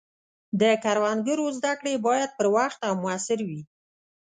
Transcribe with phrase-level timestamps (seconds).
[0.61, 3.61] د کروندګرو زده کړې باید پر وخت او موثر وي.